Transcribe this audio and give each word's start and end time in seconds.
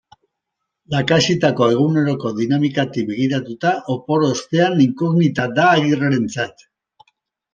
Lakaxitako 0.93 1.65
eguneroko 1.73 2.31
dinamikatik 2.39 3.05
begiratuta, 3.11 3.73
opor 3.97 4.25
ostea 4.31 4.69
inkognita 4.87 5.47
da 5.59 5.67
Agirrerentzat. 5.75 6.65